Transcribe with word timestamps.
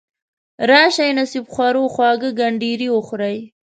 راشئ 0.69 1.09
نصیب 1.19 1.45
خورو 1.53 1.83
خواږه 1.93 2.29
کنډیري 2.39 2.87
وخورئ. 2.91 3.37